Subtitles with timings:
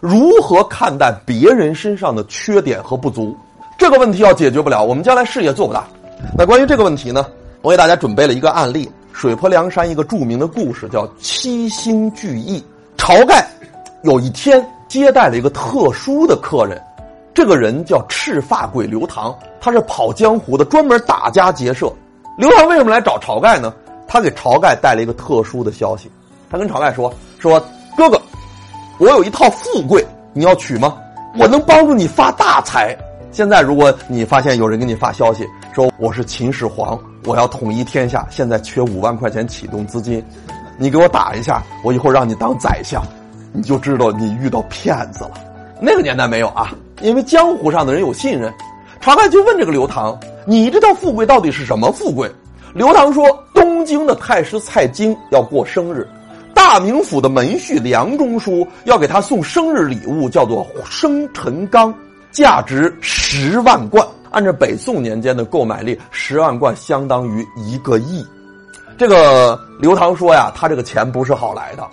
[0.00, 3.36] 如何看待别人身上的缺点和不足？
[3.78, 5.84] 这个问题要解决不了，我们将来事业做不大。
[6.36, 7.26] 那关于这个问题呢，
[7.62, 12.64] 我给大家准备了一个案例：水泊梁山一个著名的故事，叫七星聚义。
[12.96, 13.46] 晁盖
[14.02, 16.80] 有一天接待了一个特殊的客人，
[17.34, 21.92] 这个人叫赤发鬼刘唐，他是跑江湖的，专门打家劫舍。
[22.38, 23.72] 刘唐为什么来找晁盖呢？
[24.08, 26.10] 他给晁盖带了一个特殊的消息，
[26.50, 27.60] 他跟晁盖说：“说
[27.96, 28.20] 哥哥，
[28.98, 30.96] 我有一套富贵，你要娶吗？
[31.38, 32.96] 我能帮助你发大财。”
[33.30, 40.24] 现在，如果你发现有人给你发消息说我是秦始皇，我要统一天下，现在缺五万块钱启动资金，
[40.78, 43.02] 你给我打一下，我以后让你当宰相，
[43.52, 45.32] 你就知道你遇到骗子了。
[45.78, 46.72] 那个年代没有啊，
[47.02, 48.50] 因为江湖上的人有信任。
[49.02, 52.28] 晁盖就问这个刘唐：“你这套富贵到底是什么富贵？”
[52.72, 56.08] 刘唐说：“东京的太师蔡京要过生日，
[56.68, 61.94] 大名府的门婿梁中书要给他送生日礼物，叫做生辰纲。”
[62.32, 68.26] 价值十万贯，按照北宋年间的购买力，十万贯相当于一个亿。
[68.98, 71.86] 这个刘唐说呀，他这个钱不是好来的，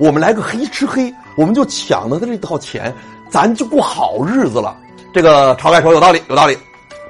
[0.00, 2.90] 我们来个黑吃黑，我们就抢了他这套钱，
[3.28, 4.74] 咱就过好日子了。
[5.12, 6.56] 这个晁盖说有道理，有道理，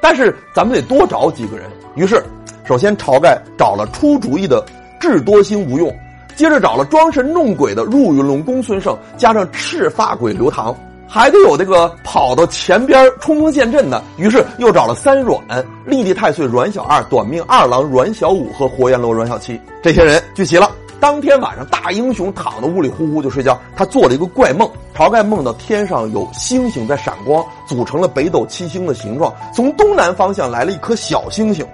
[0.02, 1.70] 但是咱们得多找几个人。
[1.94, 2.20] 于是，
[2.64, 4.66] 首先晁盖找了出主意的
[5.00, 5.96] 智多星吴用，
[6.36, 10.72] 接着找了装神弄鬼的入云龙公孙胜，加上赤发鬼刘唐。
[11.08, 15.40] 还得有这个跑到前边冲锋陷阵的，于是又找了三阮、
[15.84, 20.70] 立地太岁阮小二、短命二郎阮小五和活阎罗阮小七这些人聚齐了。
[20.98, 24.68] 当天晚上，大英雄躺在屋里呼呼就睡觉，他做了一个怪梦。
[24.96, 29.32] 晁盖梦到天上有星星在闪光，组成了北斗七星的形状。
[29.54, 31.64] 从东南方向来了一颗小星星，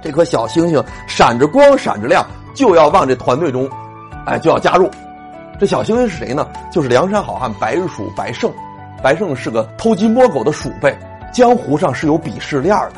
[0.00, 2.24] 这颗小星星闪着光，闪着亮，
[2.54, 3.68] 就要往这团队中，
[4.28, 4.90] 哎，就要加入。
[5.58, 6.46] 这小星星是谁呢？
[6.70, 8.52] 就是梁山好汉白日鼠白胜。
[9.02, 10.96] 白胜是个偷鸡摸狗的鼠辈，
[11.32, 12.94] 江湖上是有鄙视链的，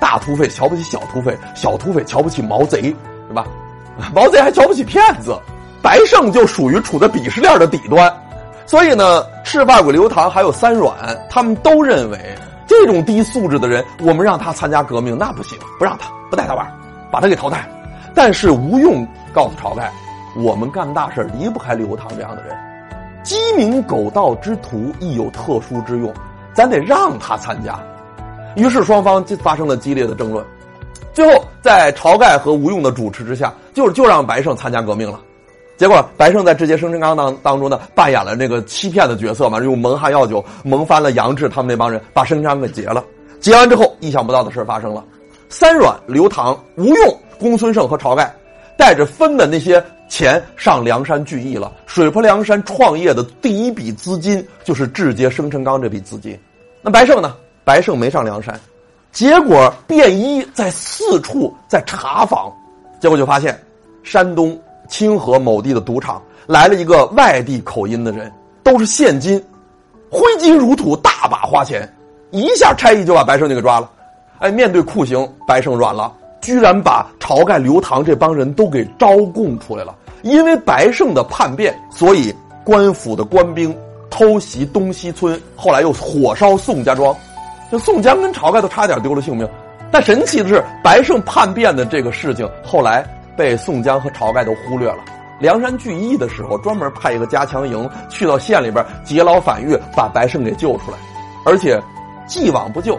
[0.00, 2.82] 大土匪瞧不起小土匪，小土匪瞧不起毛贼，
[3.28, 3.44] 对吧？
[4.14, 5.36] 毛贼还瞧不起骗子，
[5.82, 8.12] 白胜就属于处在鄙视链的底端。
[8.66, 10.94] 所以呢，赤发鬼刘唐还有三阮，
[11.28, 12.18] 他们都认为
[12.66, 16.66] 这种低素质的人，我们让他参加革命那不行，不让他，不带他玩，
[17.10, 17.68] 把他给淘汰。
[18.14, 19.92] 但是吴用告诉晁盖，
[20.36, 22.56] 我们干大事离不开刘唐这样的人。
[23.22, 26.12] 鸡鸣狗盗之徒亦有特殊之用，
[26.52, 27.78] 咱得让他参加。
[28.54, 30.44] 于是双方就发生了激烈的争论。
[31.14, 35.20] 最后，在晁盖和吴用的主持之下，就就让白胜参加革命了。
[35.76, 43.02] 结果，白胜在直接生辰纲当当中呢，扮演了那个欺骗的角色嘛，用蒙汗药酒蒙翻了杨志他们那帮人，把生辰纲给结了。
[43.40, 45.02] 结完之后，意想不到的事发生了：
[45.48, 48.30] 三阮、刘唐、吴用、公孙胜和晁盖
[48.76, 49.82] 带着分的那些。
[50.14, 56.38] 钱上梁山聚义了，水泊梁山创业的第一笔资金就是制结生辰纲这笔资金。
[56.80, 57.34] 那白胜呢？
[57.64, 58.54] 白胜没上梁山，
[59.10, 62.48] 结果便衣在四处在查访，
[63.00, 63.60] 结果就发现
[64.04, 64.56] 山东
[64.88, 68.32] 清河某地的赌场来了一个外地口音的人，
[68.62, 69.44] 都是现金，
[70.08, 71.92] 挥金如土，大把花钱，
[72.30, 73.90] 一下差役就把白胜就给抓了。
[74.38, 76.14] 哎，面对酷刑，白胜软了。
[76.40, 79.96] 居然把晁盖、刘唐这帮人都给招供出来了。
[80.24, 83.76] 因为白胜的叛变，所以官府的官兵
[84.10, 87.14] 偷袭东西村，后来又火烧宋家庄，
[87.70, 89.46] 就宋江跟晁盖都差点丢了性命。
[89.90, 94.98] 但神奇的是，白胜叛变的这个事情后来被宋江和晁盖都忽略了。
[95.40, 100.96] 梁山聚义的时候，专门派一个加强营去到县里边劫牢反狱，把白胜给救出来，
[101.44, 101.78] 而且
[102.26, 102.98] 既往不咎，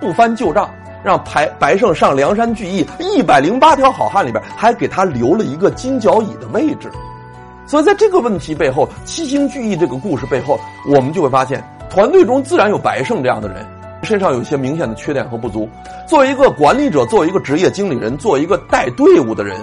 [0.00, 0.70] 不翻旧账。
[1.02, 6.90] 让白白胜上梁山聚义，一百零八条好汉里边还给他留了一个金角椅的位置，
[7.66, 13.66] 所以在这个问题背后，七星聚义这个故事背后，我们就会发现，团队中自然有白胜这样的人，
[14.02, 15.68] 身上有一些明显的缺点和不足。
[16.06, 19.56] 作为一个管理者，作为一个职业经理人，作为一个带队伍的人，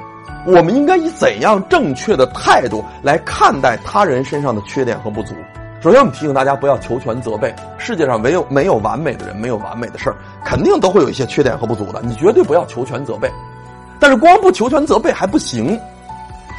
[0.45, 5.35] 我们应该以怎样正确的态度来看待他人身上的缺点和不足？
[5.79, 7.55] 首先，我们提醒大家不要求全责备。
[7.77, 12.01] 世界上没有没有完美的人，没有完美的事儿，肯定都会有一些缺点和不足的。
[12.01, 13.31] 你绝对不要求全责备。
[13.99, 15.79] 但是光不求全责备还不行，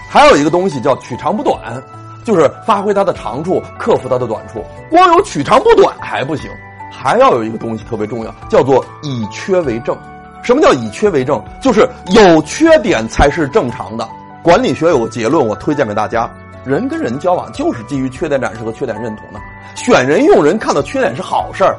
[0.09, 1.83] 还有一个东西叫取长补短，
[2.25, 4.65] 就是发挥他的长处，克服他的短处。
[4.89, 6.49] 光有取长补短还不行，
[6.93, 9.97] 还要有一个东西特别重要，叫做以缺为正。
[10.45, 11.43] 什么叫以缺为正？
[11.61, 14.09] 就是有缺点才是正常的。
[14.43, 16.31] 管理学有个结论，我推荐给大家。
[16.65, 19.41] 人跟人交往就是基于缺点展示和缺点认同的，
[19.75, 21.77] 选人用人看到缺点是好事儿。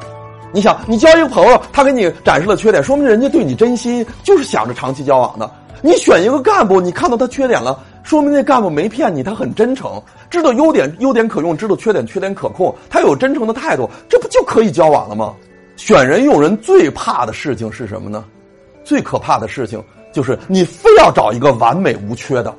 [0.52, 5.48] 你想，你交一个朋友，他给你展示了缺点，说明人家对你真心，就是想着长期交往的。
[5.80, 15.32] 你选一个干部，你看到他缺点了，说明那干部没骗你，他很真诚，知道优点优点可用，知道缺点缺点可控，他有真诚的态度，这不就可以交往了吗？
[15.76, 18.24] 选人用人最怕的事情是什么呢？
[18.82, 22.54] 最可怕的事情就是你非要找一个完美无缺的，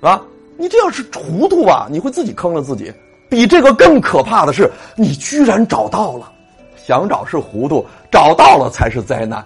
[0.00, 0.20] 啊，
[0.56, 1.86] 你这要是糊涂啊！
[1.90, 2.92] 你会自己坑了自己。
[3.28, 6.30] 比这个更可怕的是，你居然找到了，
[6.76, 9.44] 想找是糊涂，找到了才是灾难。